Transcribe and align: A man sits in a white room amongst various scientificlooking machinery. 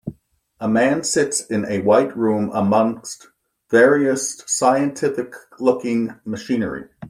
A 0.59 0.67
man 0.67 1.03
sits 1.03 1.45
in 1.45 1.63
a 1.65 1.79
white 1.81 2.17
room 2.17 2.49
amongst 2.55 3.27
various 3.69 4.41
scientificlooking 4.41 6.19
machinery. 6.25 6.85